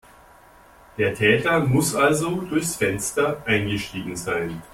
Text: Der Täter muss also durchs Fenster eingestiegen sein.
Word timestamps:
Der 0.97 1.13
Täter 1.13 1.59
muss 1.59 1.93
also 1.93 2.41
durchs 2.41 2.75
Fenster 2.75 3.43
eingestiegen 3.45 4.15
sein. 4.15 4.63